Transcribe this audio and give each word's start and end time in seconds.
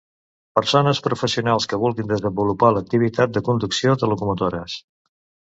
Persones 0.59 1.01
professionals 1.07 1.67
que 1.73 1.79
vulguin 1.83 2.09
desenvolupar 2.13 2.73
l'activitat 2.77 3.37
de 3.37 3.45
conducció 3.51 3.95
de 4.01 4.11
locomotores. 4.15 4.81